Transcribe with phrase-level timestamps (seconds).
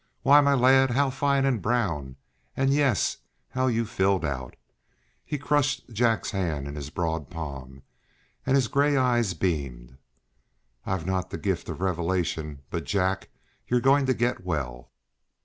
[0.23, 2.15] Why, my lad, how fine and brown
[2.57, 3.17] and yes,
[3.49, 4.55] how you've filled out!"
[5.23, 7.83] He crushed Jack's hand in his broad palm,
[8.43, 9.99] and his gray eyes beamed.
[10.87, 13.29] "I've not the gift of revelation but, Jack,
[13.67, 14.89] you're going to get well."